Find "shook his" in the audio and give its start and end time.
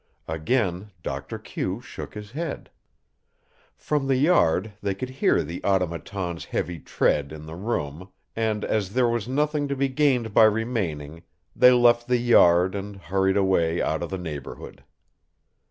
1.79-2.31